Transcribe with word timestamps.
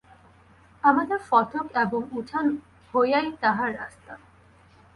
আমাদের 0.83 1.19
ফটক 1.29 1.65
এবং 1.75 2.01
উঠান 2.11 2.45
হইয়াই 2.93 3.27
তাঁহার 3.41 3.71
রাস্তা। 3.75 4.13